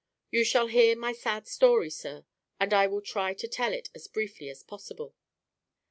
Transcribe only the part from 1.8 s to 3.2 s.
sir; and I will